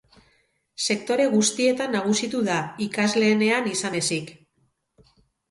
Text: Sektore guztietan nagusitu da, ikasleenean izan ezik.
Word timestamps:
Sektore 0.93 1.27
guztietan 1.33 1.93
nagusitu 1.97 2.41
da, 2.49 2.57
ikasleenean 2.87 3.71
izan 3.75 4.01
ezik. 4.03 4.35